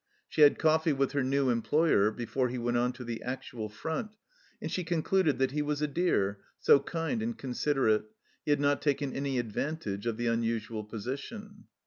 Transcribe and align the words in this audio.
She 0.27 0.41
had 0.41 0.57
coffee 0.57 0.93
with 0.93 1.11
her 1.11 1.21
new 1.21 1.51
employer 1.51 2.09
before 2.09 2.49
he 2.49 2.57
went 2.57 2.75
on 2.75 2.91
to 2.93 3.03
the 3.03 3.21
actual 3.21 3.69
front, 3.69 4.15
and 4.59 4.71
she 4.71 4.83
concluded 4.83 5.37
that 5.37 5.51
he 5.51 5.61
was 5.61 5.79
"a 5.83 5.87
dear, 5.87 6.39
so 6.57 6.79
kind 6.79 7.21
and 7.21 7.37
considerate;" 7.37 8.05
he 8.43 8.49
had 8.49 8.59
not 8.59 8.81
taken 8.81 9.13
any 9.13 9.37
advantage 9.37 10.07
of 10.07 10.17
the 10.17 10.25
unusual 10.25 10.83
position. 10.83 11.65